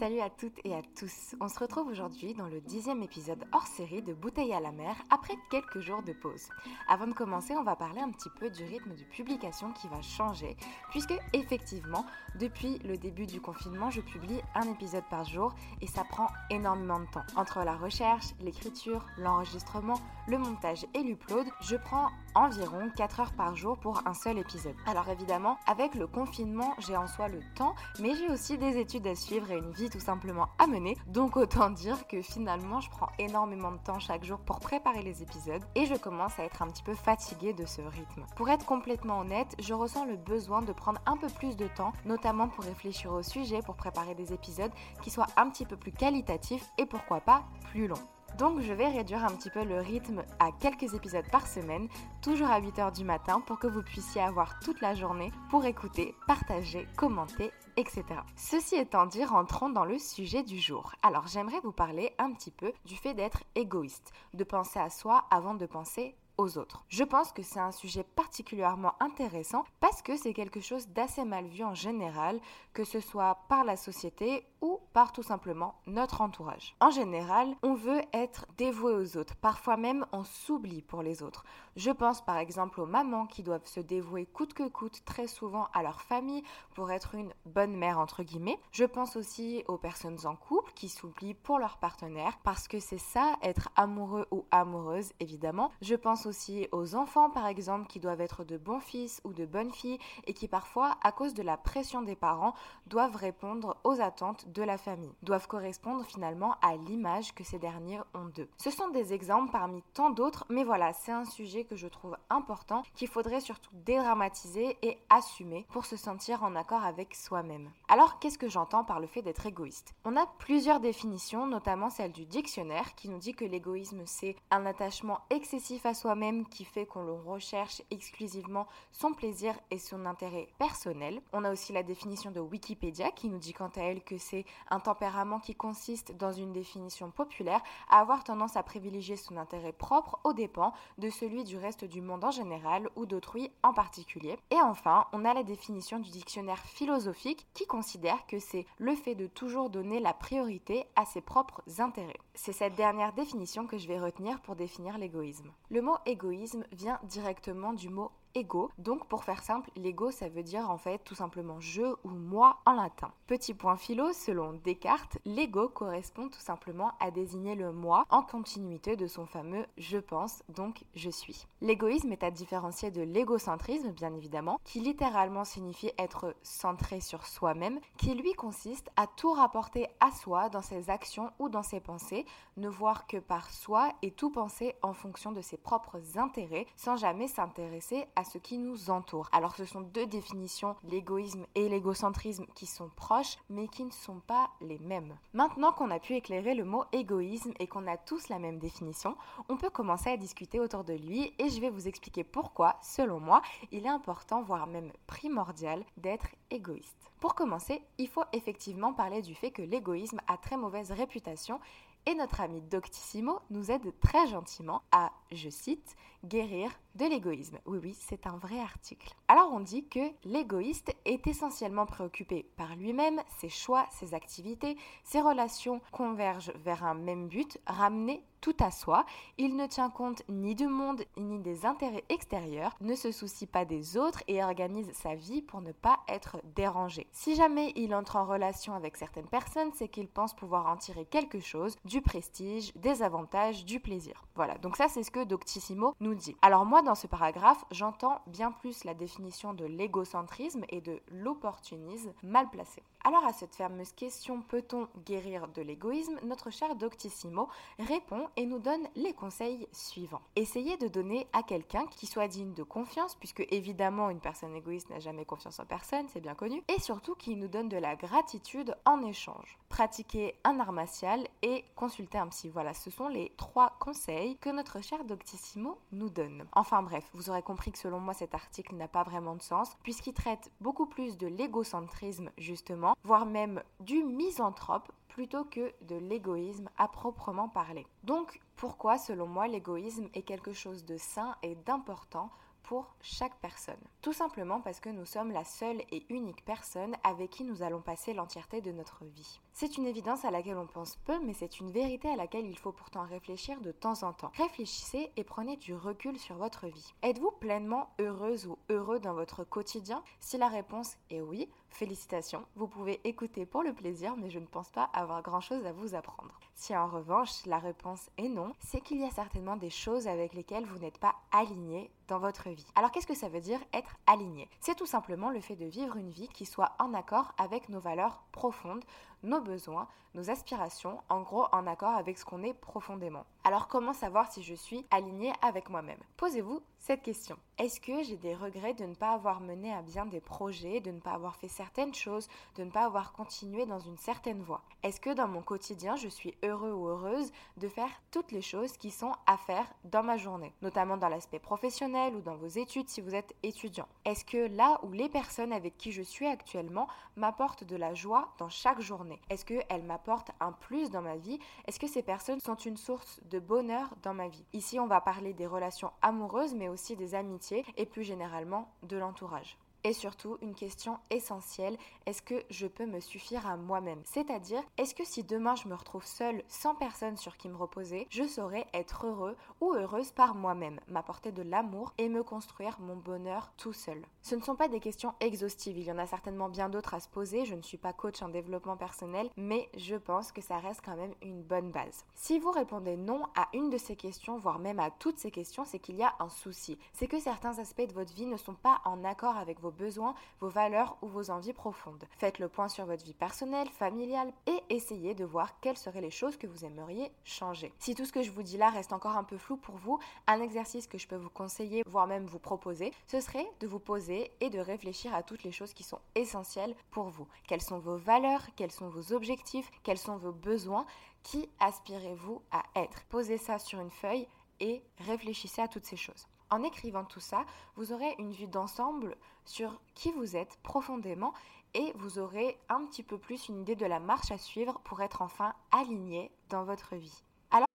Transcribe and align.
Salut 0.00 0.20
à 0.20 0.30
toutes 0.30 0.58
et 0.64 0.74
à 0.74 0.80
tous. 0.98 1.36
On 1.42 1.48
se 1.48 1.58
retrouve 1.58 1.88
aujourd'hui 1.88 2.32
dans 2.32 2.46
le 2.46 2.62
dixième 2.62 3.02
épisode 3.02 3.44
hors 3.52 3.66
série 3.66 4.00
de 4.00 4.14
Bouteille 4.14 4.54
à 4.54 4.58
la 4.58 4.72
mer 4.72 4.96
après 5.10 5.34
quelques 5.50 5.80
jours 5.80 6.02
de 6.02 6.14
pause. 6.14 6.48
Avant 6.88 7.06
de 7.06 7.12
commencer, 7.12 7.54
on 7.54 7.64
va 7.64 7.76
parler 7.76 8.00
un 8.00 8.10
petit 8.10 8.30
peu 8.30 8.48
du 8.48 8.64
rythme 8.64 8.94
de 8.94 9.04
publication 9.04 9.72
qui 9.72 9.88
va 9.88 10.00
changer, 10.00 10.56
puisque 10.88 11.12
effectivement, 11.34 12.06
depuis 12.36 12.78
le 12.78 12.96
début 12.96 13.26
du 13.26 13.42
confinement, 13.42 13.90
je 13.90 14.00
publie 14.00 14.40
un 14.54 14.72
épisode 14.72 15.04
par 15.10 15.24
jour 15.24 15.54
et 15.82 15.86
ça 15.86 16.02
prend 16.04 16.28
énormément 16.48 17.00
de 17.00 17.10
temps. 17.12 17.26
Entre 17.36 17.58
la 17.62 17.76
recherche, 17.76 18.28
l'écriture, 18.40 19.04
l'enregistrement, 19.18 20.00
le 20.28 20.38
montage 20.38 20.86
et 20.94 21.02
l'upload, 21.02 21.46
je 21.60 21.76
prends 21.76 22.08
environ 22.34 22.88
4 22.96 23.20
heures 23.20 23.32
par 23.34 23.54
jour 23.54 23.78
pour 23.78 24.06
un 24.06 24.14
seul 24.14 24.38
épisode. 24.38 24.76
Alors 24.86 25.10
évidemment, 25.10 25.58
avec 25.66 25.94
le 25.94 26.06
confinement, 26.06 26.74
j'ai 26.78 26.96
en 26.96 27.06
soi 27.06 27.28
le 27.28 27.40
temps, 27.54 27.74
mais 28.00 28.14
j'ai 28.14 28.28
aussi 28.28 28.56
des 28.56 28.78
études 28.78 29.06
à 29.06 29.14
suivre 29.14 29.50
et 29.50 29.58
une 29.58 29.72
vie 29.72 29.89
tout 29.90 30.00
simplement 30.00 30.48
à. 30.58 30.70
Donc 31.06 31.36
autant 31.36 31.70
dire 31.70 32.06
que 32.06 32.22
finalement, 32.22 32.80
je 32.80 32.90
prends 32.90 33.08
énormément 33.18 33.72
de 33.72 33.78
temps 33.78 33.98
chaque 33.98 34.24
jour 34.24 34.38
pour 34.38 34.60
préparer 34.60 35.02
les 35.02 35.22
épisodes 35.22 35.62
et 35.74 35.84
je 35.86 35.94
commence 35.94 36.38
à 36.38 36.44
être 36.44 36.62
un 36.62 36.68
petit 36.68 36.82
peu 36.82 36.94
fatiguée 36.94 37.52
de 37.52 37.66
ce 37.66 37.82
rythme. 37.82 38.24
Pour 38.36 38.48
être 38.48 38.64
complètement 38.64 39.20
honnête, 39.20 39.54
je 39.58 39.74
ressens 39.74 40.04
le 40.04 40.16
besoin 40.16 40.62
de 40.62 40.72
prendre 40.72 41.00
un 41.06 41.16
peu 41.16 41.28
plus 41.28 41.56
de 41.56 41.66
temps, 41.66 41.92
notamment 42.04 42.48
pour 42.48 42.64
réfléchir 42.64 43.12
au 43.12 43.22
sujet, 43.22 43.60
pour 43.62 43.74
préparer 43.74 44.14
des 44.14 44.32
épisodes 44.32 44.72
qui 45.02 45.10
soient 45.10 45.26
un 45.36 45.50
petit 45.50 45.66
peu 45.66 45.76
plus 45.76 45.92
qualitatifs 45.92 46.70
et 46.78 46.86
pourquoi 46.86 47.20
pas 47.20 47.42
plus 47.70 47.88
longs. 47.88 47.96
Donc 48.38 48.60
je 48.60 48.72
vais 48.72 48.88
réduire 48.88 49.24
un 49.24 49.34
petit 49.34 49.50
peu 49.50 49.64
le 49.64 49.78
rythme 49.78 50.22
à 50.38 50.50
quelques 50.52 50.94
épisodes 50.94 51.28
par 51.30 51.46
semaine, 51.46 51.88
toujours 52.22 52.48
à 52.48 52.60
8h 52.60 52.96
du 52.96 53.04
matin 53.04 53.40
pour 53.40 53.58
que 53.58 53.66
vous 53.66 53.82
puissiez 53.82 54.22
avoir 54.22 54.58
toute 54.60 54.80
la 54.80 54.94
journée 54.94 55.32
pour 55.50 55.64
écouter, 55.64 56.14
partager, 56.26 56.86
commenter, 56.96 57.50
etc. 57.76 58.04
Ceci 58.36 58.76
étant 58.76 59.06
dit, 59.06 59.24
rentrons 59.24 59.70
dans 59.70 59.84
le 59.84 59.98
sujet 59.98 60.42
du 60.42 60.58
jour. 60.58 60.92
Alors 61.02 61.26
j'aimerais 61.26 61.60
vous 61.62 61.72
parler 61.72 62.12
un 62.18 62.32
petit 62.32 62.50
peu 62.50 62.72
du 62.84 62.96
fait 62.96 63.14
d'être 63.14 63.42
égoïste, 63.54 64.12
de 64.34 64.44
penser 64.44 64.78
à 64.78 64.90
soi 64.90 65.24
avant 65.30 65.54
de 65.54 65.66
penser 65.66 66.14
autres. 66.46 66.84
Je 66.88 67.04
pense 67.04 67.32
que 67.32 67.42
c'est 67.42 67.60
un 67.60 67.72
sujet 67.72 68.04
particulièrement 68.04 68.94
intéressant 69.00 69.64
parce 69.80 70.02
que 70.02 70.16
c'est 70.16 70.32
quelque 70.32 70.60
chose 70.60 70.88
d'assez 70.88 71.24
mal 71.24 71.46
vu 71.46 71.64
en 71.64 71.74
général, 71.74 72.40
que 72.72 72.84
ce 72.84 73.00
soit 73.00 73.38
par 73.48 73.64
la 73.64 73.76
société 73.76 74.46
ou 74.60 74.80
par 74.92 75.12
tout 75.12 75.22
simplement 75.22 75.74
notre 75.86 76.20
entourage. 76.20 76.74
En 76.80 76.90
général, 76.90 77.54
on 77.62 77.74
veut 77.74 78.02
être 78.12 78.46
dévoué 78.56 78.92
aux 78.92 79.16
autres, 79.16 79.36
parfois 79.36 79.76
même 79.76 80.04
on 80.12 80.24
s'oublie 80.24 80.82
pour 80.82 81.02
les 81.02 81.22
autres. 81.22 81.44
Je 81.76 81.90
pense 81.90 82.20
par 82.20 82.36
exemple 82.36 82.80
aux 82.80 82.86
mamans 82.86 83.26
qui 83.26 83.42
doivent 83.42 83.66
se 83.66 83.80
dévouer 83.80 84.26
coûte 84.26 84.54
que 84.54 84.68
coûte 84.68 85.02
très 85.04 85.26
souvent 85.26 85.68
à 85.72 85.82
leur 85.82 86.02
famille 86.02 86.42
pour 86.74 86.90
être 86.90 87.14
une 87.14 87.32
bonne 87.46 87.76
mère 87.76 87.98
entre 87.98 88.22
guillemets. 88.22 88.58
Je 88.72 88.84
pense 88.84 89.16
aussi 89.16 89.64
aux 89.68 89.78
personnes 89.78 90.18
en 90.24 90.36
couple 90.36 90.72
qui 90.74 90.88
s'oublient 90.88 91.34
pour 91.34 91.58
leur 91.58 91.78
partenaire 91.78 92.38
parce 92.42 92.68
que 92.68 92.80
c'est 92.80 92.98
ça 92.98 93.36
être 93.42 93.70
amoureux 93.76 94.26
ou 94.30 94.44
amoureuse 94.50 95.12
évidemment. 95.20 95.70
Je 95.80 95.94
pense 95.94 96.26
aussi 96.26 96.29
aux 96.72 96.94
enfants 96.94 97.30
par 97.30 97.46
exemple 97.46 97.86
qui 97.86 98.00
doivent 98.00 98.20
être 98.20 98.44
de 98.44 98.56
bons 98.56 98.80
fils 98.80 99.20
ou 99.24 99.32
de 99.32 99.46
bonnes 99.46 99.72
filles 99.72 99.98
et 100.26 100.34
qui 100.34 100.48
parfois 100.48 100.96
à 101.02 101.12
cause 101.12 101.34
de 101.34 101.42
la 101.42 101.56
pression 101.56 102.02
des 102.02 102.16
parents 102.16 102.54
doivent 102.86 103.16
répondre 103.16 103.76
aux 103.84 104.00
attentes 104.00 104.48
de 104.48 104.62
la 104.62 104.78
famille, 104.78 105.14
doivent 105.22 105.48
correspondre 105.48 106.04
finalement 106.04 106.56
à 106.62 106.76
l'image 106.76 107.34
que 107.34 107.44
ces 107.44 107.58
derniers 107.58 108.00
ont 108.14 108.26
d'eux. 108.26 108.48
Ce 108.56 108.70
sont 108.70 108.88
des 108.88 109.12
exemples 109.12 109.50
parmi 109.50 109.82
tant 109.94 110.10
d'autres 110.10 110.44
mais 110.48 110.64
voilà 110.64 110.92
c'est 110.92 111.12
un 111.12 111.24
sujet 111.24 111.64
que 111.64 111.76
je 111.76 111.88
trouve 111.88 112.16
important, 112.28 112.82
qu'il 112.94 113.08
faudrait 113.08 113.40
surtout 113.40 113.70
dédramatiser 113.72 114.76
et 114.82 114.98
assumer 115.08 115.66
pour 115.70 115.86
se 115.86 115.96
sentir 115.96 116.42
en 116.42 116.56
accord 116.56 116.84
avec 116.84 117.14
soi-même. 117.14 117.70
Alors 117.88 118.18
qu'est-ce 118.18 118.38
que 118.38 118.48
j'entends 118.48 118.84
par 118.84 119.00
le 119.00 119.06
fait 119.06 119.22
d'être 119.22 119.46
égoïste? 119.46 119.94
On 120.04 120.16
a 120.16 120.26
plusieurs 120.38 120.80
définitions, 120.80 121.46
notamment 121.46 121.90
celle 121.90 122.12
du 122.12 122.26
dictionnaire 122.26 122.94
qui 122.94 123.08
nous 123.08 123.18
dit 123.18 123.34
que 123.34 123.44
l'égoïsme 123.44 124.02
c'est 124.06 124.36
un 124.50 124.66
attachement 124.66 125.20
excessif 125.30 125.86
à 125.86 125.94
soi-même 126.10 126.44
qui 126.48 126.64
fait 126.64 126.86
qu'on 126.86 127.04
le 127.04 127.12
recherche 127.12 127.82
exclusivement 127.92 128.66
son 128.90 129.12
plaisir 129.12 129.54
et 129.70 129.78
son 129.78 130.06
intérêt 130.06 130.48
personnel. 130.58 131.22
On 131.32 131.44
a 131.44 131.52
aussi 131.52 131.72
la 131.72 131.84
définition 131.84 132.32
de 132.32 132.40
Wikipédia 132.40 133.12
qui 133.12 133.28
nous 133.28 133.38
dit 133.38 133.52
quant 133.52 133.70
à 133.76 133.82
elle 133.82 134.02
que 134.02 134.18
c'est 134.18 134.44
un 134.70 134.80
tempérament 134.80 135.38
qui 135.38 135.54
consiste 135.54 136.16
dans 136.16 136.32
une 136.32 136.52
définition 136.52 137.12
populaire 137.12 137.62
à 137.88 138.00
avoir 138.00 138.24
tendance 138.24 138.56
à 138.56 138.64
privilégier 138.64 139.14
son 139.14 139.36
intérêt 139.36 139.72
propre 139.72 140.18
aux 140.24 140.32
dépens 140.32 140.72
de 140.98 141.10
celui 141.10 141.44
du 141.44 141.56
reste 141.56 141.84
du 141.84 142.00
monde 142.00 142.24
en 142.24 142.32
général 142.32 142.90
ou 142.96 143.06
d'autrui 143.06 143.52
en 143.62 143.72
particulier. 143.72 144.36
Et 144.50 144.60
enfin, 144.60 145.06
on 145.12 145.24
a 145.24 145.32
la 145.32 145.44
définition 145.44 146.00
du 146.00 146.10
dictionnaire 146.10 146.58
philosophique 146.58 147.46
qui 147.54 147.66
considère 147.66 148.26
que 148.26 148.40
c'est 148.40 148.66
le 148.78 148.96
fait 148.96 149.14
de 149.14 149.28
toujours 149.28 149.70
donner 149.70 150.00
la 150.00 150.12
priorité 150.12 150.86
à 150.96 151.04
ses 151.04 151.20
propres 151.20 151.62
intérêts. 151.78 152.18
C'est 152.34 152.52
cette 152.52 152.74
dernière 152.74 153.12
définition 153.12 153.68
que 153.68 153.78
je 153.78 153.86
vais 153.86 154.00
retenir 154.00 154.40
pour 154.40 154.56
définir 154.56 154.98
l'égoïsme. 154.98 155.52
Le 155.70 155.82
mot 155.82 155.96
égoïsme 156.06 156.64
vient 156.72 156.98
directement 157.04 157.72
du 157.72 157.88
mot 157.88 158.10
ego. 158.34 158.70
Donc 158.78 159.06
pour 159.06 159.24
faire 159.24 159.42
simple, 159.42 159.70
l'ego 159.76 160.10
ça 160.10 160.28
veut 160.28 160.42
dire 160.42 160.70
en 160.70 160.76
fait 160.76 160.98
tout 160.98 161.14
simplement 161.14 161.60
je 161.60 161.82
ou 162.04 162.08
moi 162.10 162.58
en 162.66 162.72
latin. 162.72 163.12
Petit 163.26 163.54
point 163.54 163.76
philo, 163.76 164.12
selon 164.12 164.54
Descartes, 164.64 165.18
l'ego 165.24 165.68
correspond 165.68 166.28
tout 166.28 166.40
simplement 166.40 166.92
à 167.00 167.10
désigner 167.10 167.54
le 167.54 167.72
moi 167.72 168.04
en 168.10 168.22
continuité 168.22 168.96
de 168.96 169.06
son 169.06 169.26
fameux 169.26 169.66
je 169.76 169.98
pense, 169.98 170.42
donc 170.48 170.84
je 170.94 171.10
suis. 171.10 171.46
L'égoïsme 171.60 172.12
est 172.12 172.24
à 172.24 172.30
différencier 172.30 172.90
de 172.90 173.02
l'égocentrisme 173.02 173.90
bien 173.92 174.14
évidemment, 174.14 174.58
qui 174.64 174.80
littéralement 174.80 175.44
signifie 175.44 175.92
être 175.98 176.34
centré 176.42 177.00
sur 177.00 177.26
soi-même, 177.26 177.80
qui 177.96 178.14
lui 178.14 178.32
consiste 178.34 178.90
à 178.96 179.06
tout 179.06 179.32
rapporter 179.32 179.88
à 180.00 180.10
soi 180.10 180.48
dans 180.48 180.62
ses 180.62 180.90
actions 180.90 181.30
ou 181.38 181.48
dans 181.48 181.62
ses 181.62 181.80
pensées, 181.80 182.26
ne 182.56 182.68
voir 182.68 183.06
que 183.06 183.18
par 183.18 183.50
soi 183.50 183.92
et 184.02 184.10
tout 184.10 184.30
penser 184.30 184.74
en 184.82 184.92
fonction 184.92 185.32
de 185.32 185.40
ses 185.40 185.56
propres 185.56 186.18
intérêts 186.18 186.66
sans 186.76 186.96
jamais 186.96 187.28
s'intéresser 187.28 188.06
à 188.16 188.19
ce 188.24 188.38
qui 188.38 188.58
nous 188.58 188.90
entoure. 188.90 189.28
Alors 189.32 189.54
ce 189.56 189.64
sont 189.64 189.80
deux 189.80 190.06
définitions, 190.06 190.76
l'égoïsme 190.84 191.46
et 191.54 191.68
l'égocentrisme, 191.68 192.46
qui 192.54 192.66
sont 192.66 192.90
proches 192.96 193.38
mais 193.48 193.68
qui 193.68 193.84
ne 193.84 193.90
sont 193.90 194.20
pas 194.20 194.50
les 194.60 194.78
mêmes. 194.78 195.16
Maintenant 195.34 195.72
qu'on 195.72 195.90
a 195.90 195.98
pu 195.98 196.14
éclairer 196.14 196.54
le 196.54 196.64
mot 196.64 196.84
égoïsme 196.92 197.52
et 197.58 197.66
qu'on 197.66 197.86
a 197.86 197.96
tous 197.96 198.28
la 198.28 198.38
même 198.38 198.58
définition, 198.58 199.16
on 199.48 199.56
peut 199.56 199.70
commencer 199.70 200.10
à 200.10 200.16
discuter 200.16 200.60
autour 200.60 200.84
de 200.84 200.94
lui 200.94 201.32
et 201.38 201.48
je 201.48 201.60
vais 201.60 201.70
vous 201.70 201.88
expliquer 201.88 202.24
pourquoi, 202.24 202.76
selon 202.82 203.20
moi, 203.20 203.42
il 203.72 203.86
est 203.86 203.90
important, 203.90 204.42
voire 204.42 204.66
même 204.66 204.92
primordial, 205.06 205.84
d'être 205.96 206.28
égoïste. 206.50 207.10
Pour 207.20 207.34
commencer, 207.34 207.82
il 207.98 208.08
faut 208.08 208.24
effectivement 208.32 208.94
parler 208.94 209.20
du 209.20 209.34
fait 209.34 209.50
que 209.50 209.62
l'égoïsme 209.62 210.20
a 210.26 210.38
très 210.38 210.56
mauvaise 210.56 210.90
réputation 210.90 211.60
et 212.06 212.14
notre 212.14 212.40
ami 212.40 212.62
Doctissimo 212.62 213.40
nous 213.50 213.70
aide 213.70 213.92
très 214.00 214.26
gentiment 214.26 214.82
à, 214.90 215.12
je 215.32 215.48
cite, 215.48 215.96
guérir 216.24 216.70
de 216.96 217.04
l'égoïsme. 217.06 217.58
Oui, 217.66 217.78
oui, 217.82 217.96
c'est 217.98 218.26
un 218.26 218.36
vrai 218.36 218.60
article. 218.60 219.14
Alors 219.28 219.50
on 219.52 219.60
dit 219.60 219.86
que 219.86 220.00
l'égoïste 220.24 220.94
est 221.04 221.26
essentiellement 221.26 221.86
préoccupé 221.86 222.46
par 222.56 222.76
lui-même, 222.76 223.22
ses 223.38 223.48
choix, 223.48 223.86
ses 223.90 224.14
activités, 224.14 224.76
ses 225.04 225.20
relations 225.20 225.80
convergent 225.92 226.52
vers 226.64 226.84
un 226.84 226.94
même 226.94 227.28
but, 227.28 227.58
ramener 227.66 228.24
tout 228.40 228.56
à 228.58 228.70
soi. 228.70 229.04
Il 229.38 229.54
ne 229.56 229.66
tient 229.66 229.90
compte 229.90 230.22
ni 230.28 230.54
du 230.54 230.66
monde 230.66 231.04
ni 231.16 231.38
des 231.38 231.66
intérêts 231.66 232.04
extérieurs, 232.08 232.74
ne 232.80 232.94
se 232.94 233.12
soucie 233.12 233.46
pas 233.46 233.64
des 233.64 233.96
autres 233.96 234.22
et 234.28 234.42
organise 234.42 234.90
sa 234.92 235.14
vie 235.14 235.42
pour 235.42 235.60
ne 235.60 235.72
pas 235.72 236.00
être 236.08 236.38
dérangé. 236.56 237.06
Si 237.12 237.34
jamais 237.34 237.72
il 237.76 237.94
entre 237.94 238.16
en 238.16 238.24
relation 238.24 238.74
avec 238.74 238.96
certaines 238.96 239.28
personnes, 239.28 239.72
c'est 239.74 239.88
qu'il 239.88 240.08
pense 240.08 240.34
pouvoir 240.34 240.66
en 240.66 240.76
tirer 240.76 241.04
quelque 241.04 241.40
chose, 241.40 241.76
du 241.84 242.00
prestige, 242.00 242.74
des 242.74 243.02
avantages, 243.02 243.64
du 243.64 243.78
plaisir. 243.78 244.24
Voilà, 244.34 244.56
donc 244.58 244.76
ça 244.76 244.88
c'est 244.88 245.02
ce 245.02 245.10
que 245.10 245.19
Doctissimo 245.24 245.94
nous 246.00 246.14
dit. 246.14 246.36
Alors 246.42 246.64
moi 246.64 246.82
dans 246.82 246.94
ce 246.94 247.06
paragraphe, 247.06 247.64
j'entends 247.70 248.20
bien 248.26 248.52
plus 248.52 248.84
la 248.84 248.94
définition 248.94 249.54
de 249.54 249.64
l'égocentrisme 249.64 250.64
et 250.68 250.80
de 250.80 251.00
l'opportunisme 251.10 252.12
mal 252.22 252.48
placé. 252.50 252.82
Alors 253.02 253.24
à 253.24 253.32
cette 253.32 253.54
fameuse 253.54 253.92
question 253.92 254.42
peut-on 254.42 254.86
guérir 255.06 255.48
de 255.48 255.62
l'égoïsme, 255.62 256.18
notre 256.22 256.50
cher 256.50 256.76
Doctissimo 256.76 257.48
répond 257.78 258.28
et 258.36 258.44
nous 258.44 258.58
donne 258.58 258.86
les 258.94 259.14
conseils 259.14 259.66
suivants. 259.72 260.20
Essayez 260.36 260.76
de 260.76 260.86
donner 260.86 261.26
à 261.32 261.42
quelqu'un 261.42 261.86
qui 261.86 262.06
soit 262.06 262.28
digne 262.28 262.52
de 262.52 262.62
confiance, 262.62 263.14
puisque 263.14 263.46
évidemment 263.50 264.10
une 264.10 264.20
personne 264.20 264.54
égoïste 264.54 264.90
n'a 264.90 264.98
jamais 264.98 265.24
confiance 265.24 265.58
en 265.60 265.64
personne, 265.64 266.08
c'est 266.08 266.20
bien 266.20 266.34
connu, 266.34 266.62
et 266.68 266.78
surtout 266.78 267.14
qui 267.14 267.36
nous 267.36 267.48
donne 267.48 267.70
de 267.70 267.78
la 267.78 267.96
gratitude 267.96 268.76
en 268.84 269.02
échange. 269.02 269.58
Pratiquer 269.70 270.34
un 270.44 270.60
art 270.60 270.72
martial 270.72 271.26
et 271.40 271.64
consulter 271.76 272.18
un 272.18 272.28
psy. 272.28 272.50
Voilà, 272.50 272.74
ce 272.74 272.90
sont 272.90 273.08
les 273.08 273.32
trois 273.38 273.76
conseils 273.80 274.36
que 274.36 274.50
notre 274.50 274.82
cher 274.82 275.04
Doctissimo 275.04 275.78
nous 275.92 276.10
donne. 276.10 276.44
Enfin 276.52 276.82
bref, 276.82 277.08
vous 277.14 277.30
aurez 277.30 277.42
compris 277.42 277.72
que 277.72 277.78
selon 277.78 277.98
moi 277.98 278.12
cet 278.12 278.34
article 278.34 278.74
n'a 278.74 278.88
pas 278.88 279.04
vraiment 279.04 279.36
de 279.36 279.42
sens, 279.42 279.74
puisqu'il 279.82 280.12
traite 280.12 280.50
beaucoup 280.60 280.86
plus 280.86 281.16
de 281.16 281.26
l'égocentrisme 281.26 282.30
justement 282.36 282.89
voire 283.02 283.26
même 283.26 283.62
du 283.80 284.02
misanthrope 284.02 284.90
plutôt 285.08 285.44
que 285.44 285.72
de 285.82 285.96
l'égoïsme 285.96 286.68
à 286.78 286.88
proprement 286.88 287.48
parler. 287.48 287.86
Donc 288.04 288.40
pourquoi 288.56 288.98
selon 288.98 289.26
moi 289.26 289.48
l'égoïsme 289.48 290.08
est 290.14 290.22
quelque 290.22 290.52
chose 290.52 290.84
de 290.84 290.96
sain 290.96 291.36
et 291.42 291.54
d'important 291.66 292.30
pour 292.62 292.94
chaque 293.00 293.36
personne? 293.40 293.80
Tout 294.02 294.12
simplement 294.12 294.60
parce 294.60 294.80
que 294.80 294.88
nous 294.88 295.06
sommes 295.06 295.32
la 295.32 295.44
seule 295.44 295.82
et 295.90 296.06
unique 296.08 296.44
personne 296.44 296.94
avec 297.04 297.30
qui 297.30 297.44
nous 297.44 297.62
allons 297.62 297.80
passer 297.80 298.14
l'entièreté 298.14 298.60
de 298.60 298.72
notre 298.72 299.04
vie. 299.04 299.40
C'est 299.52 299.76
une 299.76 299.86
évidence 299.86 300.24
à 300.24 300.30
laquelle 300.30 300.56
on 300.56 300.66
pense 300.66 300.96
peu, 301.04 301.18
mais 301.24 301.34
c'est 301.34 301.60
une 301.60 301.70
vérité 301.70 302.08
à 302.08 302.16
laquelle 302.16 302.46
il 302.46 302.56
faut 302.58 302.72
pourtant 302.72 303.04
réfléchir 303.04 303.60
de 303.60 303.72
temps 303.72 304.02
en 304.02 304.12
temps. 304.12 304.30
Réfléchissez 304.36 305.10
et 305.16 305.24
prenez 305.24 305.56
du 305.56 305.74
recul 305.74 306.18
sur 306.18 306.36
votre 306.36 306.66
vie. 306.66 306.94
Êtes-vous 307.02 307.32
pleinement 307.32 307.90
heureuse 307.98 308.46
ou 308.46 308.58
heureux 308.70 309.00
dans 309.00 309.14
votre 309.14 309.44
quotidien? 309.44 310.02
Si 310.18 310.38
la 310.38 310.48
réponse 310.48 310.96
est 311.10 311.20
oui, 311.20 311.50
félicitations, 311.68 312.44
vous 312.56 312.68
pouvez 312.68 313.00
écouter 313.04 313.44
pour 313.44 313.62
le 313.62 313.74
plaisir, 313.74 314.16
mais 314.16 314.30
je 314.30 314.38
ne 314.38 314.46
pense 314.46 314.70
pas 314.70 314.84
avoir 314.94 315.22
grand-chose 315.22 315.66
à 315.66 315.72
vous 315.72 315.94
apprendre. 315.94 316.38
Si 316.54 316.76
en 316.76 316.86
revanche 316.86 317.44
la 317.46 317.58
réponse 317.58 318.08
est 318.18 318.28
non, 318.28 318.52
c'est 318.60 318.80
qu'il 318.80 319.00
y 319.00 319.04
a 319.04 319.10
certainement 319.10 319.56
des 319.56 319.70
choses 319.70 320.08
avec 320.08 320.34
lesquelles 320.34 320.66
vous 320.66 320.78
n'êtes 320.78 320.98
pas 320.98 321.14
aligné 321.32 321.90
dans 322.08 322.18
votre 322.18 322.48
vie. 322.48 322.66
Alors 322.74 322.90
qu'est-ce 322.90 323.06
que 323.06 323.14
ça 323.14 323.28
veut 323.28 323.40
dire 323.40 323.60
être 323.72 323.96
aligné? 324.06 324.48
C'est 324.60 324.74
tout 324.74 324.86
simplement 324.86 325.30
le 325.30 325.40
fait 325.40 325.56
de 325.56 325.66
vivre 325.66 325.96
une 325.96 326.10
vie 326.10 326.28
qui 326.28 326.44
soit 326.44 326.72
en 326.78 326.92
accord 326.92 327.32
avec 327.38 327.68
nos 327.68 327.80
valeurs 327.80 328.22
profondes, 328.32 328.84
nos 329.22 329.40
besoins, 329.40 329.88
nos 330.14 330.30
aspirations, 330.30 331.00
en 331.08 331.20
gros 331.22 331.46
en 331.52 331.66
accord 331.66 331.94
avec 331.94 332.18
ce 332.18 332.24
qu'on 332.24 332.42
est 332.42 332.54
profondément. 332.54 333.26
Alors 333.42 333.68
comment 333.68 333.94
savoir 333.94 334.30
si 334.30 334.42
je 334.42 334.54
suis 334.54 334.84
aligné 334.90 335.32
avec 335.40 335.70
moi-même? 335.70 335.98
Posez-vous 336.18 336.60
cette 336.78 337.02
question. 337.02 337.36
Est-ce 337.58 337.78
que 337.78 338.02
j'ai 338.02 338.16
des 338.16 338.34
regrets 338.34 338.72
de 338.72 338.84
ne 338.84 338.94
pas 338.94 339.12
avoir 339.12 339.40
mené 339.40 339.72
à 339.72 339.82
bien 339.82 340.06
des 340.06 340.20
projets, 340.20 340.80
de 340.80 340.90
ne 340.90 340.98
pas 340.98 341.12
avoir 341.12 341.36
fait 341.36 341.48
certaines 341.48 341.92
choses, 341.92 342.26
de 342.56 342.64
ne 342.64 342.70
pas 342.70 342.84
avoir 342.84 343.12
continué 343.12 343.66
dans 343.66 343.78
une 343.78 343.98
certaine 343.98 344.42
voie? 344.42 344.62
Est-ce 344.82 344.98
que 344.98 345.10
dans 345.12 345.28
mon 345.28 345.42
quotidien, 345.42 345.94
je 345.96 346.08
suis 346.08 346.34
heureux 346.42 346.72
ou 346.72 346.88
heureuse 346.88 347.32
de 347.58 347.68
faire 347.68 347.90
toutes 348.10 348.32
les 348.32 348.40
choses 348.40 348.78
qui 348.78 348.90
sont 348.90 349.12
à 349.26 349.36
faire 349.36 349.66
dans 349.84 350.02
ma 350.02 350.16
journée, 350.16 350.54
notamment 350.62 350.96
dans 350.96 351.10
l'aspect 351.10 351.38
professionnel 351.38 352.14
ou 352.14 352.22
dans 352.22 352.36
vos 352.36 352.46
études 352.46 352.88
si 352.88 353.02
vous 353.02 353.14
êtes 353.14 353.34
étudiant. 353.42 353.88
Est-ce 354.06 354.24
que 354.24 354.48
là 354.56 354.80
où 354.82 354.92
les 354.92 355.10
personnes 355.10 355.52
avec 355.52 355.76
qui 355.76 355.92
je 355.92 356.02
suis 356.02 356.26
actuellement 356.26 356.88
m'apportent 357.16 357.64
de 357.64 357.76
la 357.76 357.92
joie 357.92 358.32
dans 358.38 358.48
chaque 358.48 358.80
journée? 358.80 359.20
Est-ce 359.28 359.44
qu'elles 359.44 359.84
m'apportent 359.84 360.32
un 360.40 360.52
plus 360.52 360.90
dans 360.90 361.02
ma 361.02 361.16
vie? 361.16 361.38
Est-ce 361.66 361.78
que 361.78 361.86
ces 361.86 362.02
personnes 362.02 362.40
sont 362.40 362.56
une 362.56 362.78
source 362.78 363.20
de 363.30 363.38
bonheur 363.38 363.88
dans 364.02 364.14
ma 364.14 364.28
vie 364.28 364.44
Ici, 364.52 364.78
on 364.80 364.86
va 364.86 365.00
parler 365.00 365.32
des 365.32 365.46
relations 365.46 365.92
amoureuses, 366.02 366.54
mais 366.54 366.68
aussi 366.68 366.96
des 366.96 367.14
amitiés 367.14 367.64
et 367.76 367.86
plus 367.86 368.02
généralement 368.02 368.68
de 368.82 368.96
l'entourage. 368.96 369.56
Et 369.84 369.92
surtout, 369.92 370.36
une 370.42 370.54
question 370.54 370.98
essentielle, 371.10 371.78
est-ce 372.04 372.20
que 372.20 372.42
je 372.50 372.66
peux 372.66 372.86
me 372.86 373.00
suffire 373.00 373.46
à 373.46 373.56
moi-même? 373.56 374.02
C'est-à-dire, 374.04 374.62
est-ce 374.76 374.94
que 374.94 375.06
si 375.06 375.22
demain 375.22 375.54
je 375.56 375.68
me 375.68 375.74
retrouve 375.74 376.04
seule, 376.04 376.42
sans 376.48 376.74
personne 376.74 377.16
sur 377.16 377.36
qui 377.36 377.48
me 377.48 377.56
reposer, 377.56 378.06
je 378.10 378.24
saurais 378.24 378.66
être 378.74 379.06
heureux 379.06 379.36
ou 379.60 379.72
heureuse 379.72 380.12
par 380.12 380.34
moi-même, 380.34 380.80
m'apporter 380.88 381.32
de 381.32 381.42
l'amour 381.42 381.94
et 381.96 382.08
me 382.08 382.22
construire 382.22 382.78
mon 382.80 382.96
bonheur 382.96 383.52
tout 383.56 383.72
seul? 383.72 384.04
Ce 384.22 384.34
ne 384.34 384.42
sont 384.42 384.54
pas 384.54 384.68
des 384.68 384.80
questions 384.80 385.14
exhaustives, 385.20 385.78
il 385.78 385.84
y 385.84 385.92
en 385.92 385.98
a 385.98 386.06
certainement 386.06 386.50
bien 386.50 386.68
d'autres 386.68 386.94
à 386.94 387.00
se 387.00 387.08
poser, 387.08 387.46
je 387.46 387.54
ne 387.54 387.62
suis 387.62 387.78
pas 387.78 387.94
coach 387.94 388.20
en 388.22 388.28
développement 388.28 388.76
personnel, 388.76 389.30
mais 389.36 389.70
je 389.76 389.96
pense 389.96 390.30
que 390.30 390.42
ça 390.42 390.58
reste 390.58 390.82
quand 390.84 390.96
même 390.96 391.14
une 391.22 391.42
bonne 391.42 391.70
base. 391.70 392.04
Si 392.14 392.38
vous 392.38 392.50
répondez 392.50 392.96
non 392.96 393.22
à 393.34 393.48
une 393.54 393.70
de 393.70 393.78
ces 393.78 393.96
questions, 393.96 394.36
voire 394.36 394.58
même 394.58 394.78
à 394.78 394.90
toutes 394.90 395.18
ces 395.18 395.30
questions, 395.30 395.64
c'est 395.64 395.78
qu'il 395.78 395.96
y 395.96 396.02
a 396.02 396.14
un 396.18 396.28
souci. 396.28 396.78
C'est 396.92 397.08
que 397.08 397.18
certains 397.18 397.58
aspects 397.58 397.86
de 397.86 397.94
votre 397.94 398.12
vie 398.12 398.26
ne 398.26 398.36
sont 398.36 398.54
pas 398.54 398.80
en 398.84 399.04
accord 399.04 399.36
avec 399.36 399.60
vos 399.70 399.84
besoins, 399.84 400.14
vos 400.40 400.48
valeurs 400.48 400.96
ou 401.00 401.06
vos 401.06 401.30
envies 401.30 401.52
profondes. 401.52 402.04
Faites 402.18 402.38
le 402.38 402.48
point 402.48 402.68
sur 402.68 402.86
votre 402.86 403.04
vie 403.04 403.14
personnelle, 403.14 403.68
familiale 403.68 404.32
et 404.46 404.74
essayez 404.74 405.14
de 405.14 405.24
voir 405.24 405.60
quelles 405.60 405.76
seraient 405.76 406.00
les 406.00 406.10
choses 406.10 406.36
que 406.36 406.46
vous 406.46 406.64
aimeriez 406.64 407.12
changer. 407.24 407.72
Si 407.78 407.94
tout 407.94 408.04
ce 408.04 408.12
que 408.12 408.22
je 408.22 408.30
vous 408.30 408.42
dis 408.42 408.56
là 408.56 408.70
reste 408.70 408.92
encore 408.92 409.16
un 409.16 409.24
peu 409.24 409.38
flou 409.38 409.56
pour 409.56 409.76
vous, 409.76 409.98
un 410.26 410.40
exercice 410.40 410.86
que 410.86 410.98
je 410.98 411.06
peux 411.06 411.16
vous 411.16 411.30
conseiller, 411.30 411.82
voire 411.86 412.06
même 412.06 412.26
vous 412.26 412.38
proposer, 412.38 412.92
ce 413.06 413.20
serait 413.20 413.46
de 413.60 413.66
vous 413.66 413.78
poser 413.78 414.32
et 414.40 414.50
de 414.50 414.58
réfléchir 414.58 415.14
à 415.14 415.22
toutes 415.22 415.44
les 415.44 415.52
choses 415.52 415.72
qui 415.72 415.84
sont 415.84 416.00
essentielles 416.14 416.74
pour 416.90 417.08
vous. 417.08 417.28
Quelles 417.46 417.62
sont 417.62 417.78
vos 417.78 417.96
valeurs, 417.96 418.46
quels 418.56 418.72
sont 418.72 418.88
vos 418.88 419.12
objectifs, 419.12 419.70
quels 419.82 419.98
sont 419.98 420.16
vos 420.16 420.32
besoins, 420.32 420.86
qui 421.22 421.48
aspirez-vous 421.60 422.42
à 422.50 422.62
être? 422.74 423.04
Posez 423.04 423.38
ça 423.38 423.58
sur 423.58 423.80
une 423.80 423.90
feuille 423.90 424.26
et 424.58 424.82
réfléchissez 424.98 425.62
à 425.62 425.68
toutes 425.68 425.86
ces 425.86 425.96
choses. 425.96 426.26
En 426.52 426.64
écrivant 426.64 427.04
tout 427.04 427.20
ça, 427.20 427.44
vous 427.76 427.92
aurez 427.92 428.16
une 428.18 428.32
vue 428.32 428.48
d'ensemble 428.48 429.14
sur 429.44 429.80
qui 429.94 430.10
vous 430.10 430.36
êtes 430.36 430.58
profondément 430.64 431.32
et 431.74 431.92
vous 431.94 432.18
aurez 432.18 432.58
un 432.68 432.84
petit 432.86 433.04
peu 433.04 433.18
plus 433.18 433.48
une 433.48 433.60
idée 433.60 433.76
de 433.76 433.86
la 433.86 434.00
marche 434.00 434.32
à 434.32 434.38
suivre 434.38 434.80
pour 434.82 435.00
être 435.00 435.22
enfin 435.22 435.52
aligné 435.70 436.32
dans 436.48 436.64
votre 436.64 436.96
vie. 436.96 437.22
Alors 437.52 437.68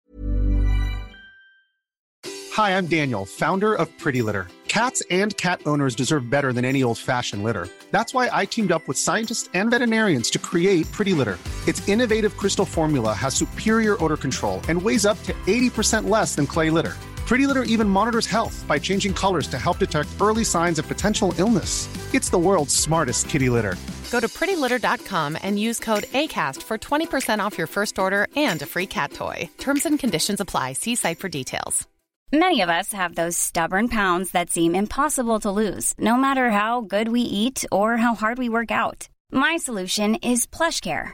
Hi, 2.58 2.78
I'm 2.78 2.88
Daniel, 2.88 3.26
founder 3.26 3.74
of 3.74 3.88
Pretty 3.98 4.22
Litter. 4.22 4.48
Cats 4.68 5.02
and 5.10 5.38
cat 5.38 5.62
owners 5.66 5.96
deserve 5.96 6.30
better 6.30 6.52
than 6.52 6.66
any 6.66 6.84
old-fashioned 6.84 7.46
litter. 7.46 7.70
That's 7.92 8.14
why 8.14 8.30
I 8.30 8.46
teamed 8.46 8.74
up 8.74 8.86
with 8.90 8.98
scientists 8.98 9.50
and 9.54 9.72
veterinarians 9.72 10.30
to 10.32 10.40
create 10.40 10.92
Pretty 10.92 11.14
Litter. 11.14 11.40
Its 11.66 11.88
innovative 11.88 12.36
crystal 12.36 12.66
formula 12.66 13.14
has 13.14 13.34
superior 13.34 13.96
odor 14.04 14.18
control 14.18 14.60
and 14.68 14.82
weighs 14.82 15.06
up 15.06 15.18
to 15.24 15.34
80% 15.48 16.10
less 16.10 16.36
than 16.36 16.46
clay 16.46 16.70
litter. 16.70 16.98
Pretty 17.26 17.48
Litter 17.48 17.64
even 17.64 17.90
monitors 17.90 18.28
health 18.28 18.64
by 18.68 18.78
changing 18.78 19.14
colors 19.14 19.48
to 19.48 19.58
help 19.58 19.80
detect 19.80 20.10
early 20.22 20.44
signs 20.44 20.78
of 20.80 20.88
potential 20.88 21.34
illness. 21.38 21.90
It's 22.14 22.30
the 22.30 22.38
world's 22.38 22.76
smartest 22.76 23.30
kitty 23.30 23.50
litter. 23.50 23.76
Go 24.12 24.20
to 24.20 24.28
prettylitter.com 24.28 25.38
and 25.42 25.60
use 25.60 25.80
code 25.80 26.04
ACAST 26.04 26.62
for 26.64 26.78
20% 26.78 27.40
off 27.40 27.58
your 27.58 27.68
first 27.68 27.98
order 27.98 28.28
and 28.36 28.62
a 28.62 28.66
free 28.66 28.88
cat 28.88 29.12
toy. 29.12 29.50
Terms 29.58 29.86
and 29.86 29.98
conditions 29.98 30.40
apply. 30.40 30.74
See 30.74 30.96
site 30.96 31.20
for 31.20 31.30
details. 31.30 31.88
Many 32.32 32.62
of 32.62 32.70
us 32.70 32.92
have 32.92 33.16
those 33.16 33.38
stubborn 33.38 33.88
pounds 33.88 34.32
that 34.32 34.50
seem 34.50 34.76
impossible 34.76 35.40
to 35.40 35.52
lose, 35.52 35.94
no 35.98 36.18
matter 36.18 36.50
how 36.52 36.82
good 36.82 37.08
we 37.08 37.22
eat 37.22 37.64
or 37.72 37.98
how 37.98 38.14
hard 38.14 38.38
we 38.38 38.50
work 38.50 38.72
out. 38.72 39.08
My 39.32 39.58
solution 39.58 40.16
is 40.16 40.46
PlushCare. 40.46 41.14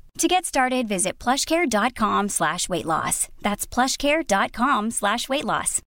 To 0.19 0.27
get 0.27 0.45
started, 0.45 0.87
visit 0.87 1.17
plushcare.com 1.17 2.29
slash 2.29 2.69
weight 2.69 2.85
loss. 2.85 3.27
That's 3.41 3.65
plushcare.com 3.65 4.91
slash 4.91 5.27
weight 5.29 5.45
loss. 5.45 5.81